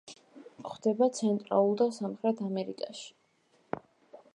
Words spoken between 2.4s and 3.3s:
ამერიკაში.